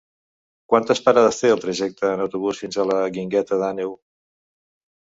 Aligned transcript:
Quantes 0.73 1.01
parades 1.09 1.37
té 1.41 1.51
el 1.57 1.61
trajecte 1.65 2.09
en 2.15 2.27
autobús 2.27 2.65
fins 2.65 2.79
a 2.79 2.89
la 2.95 2.99
Guingueta 3.19 3.63
d'Àneu? 3.65 3.97